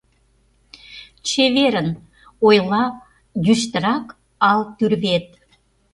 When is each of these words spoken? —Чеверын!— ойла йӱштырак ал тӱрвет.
—Чеверын!— 1.27 1.89
ойла 2.47 2.83
йӱштырак 3.45 4.05
ал 4.49 4.61
тӱрвет. 4.77 5.27